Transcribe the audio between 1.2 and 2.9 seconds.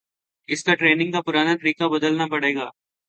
پرانا طریقہ بدلنا پڑے گا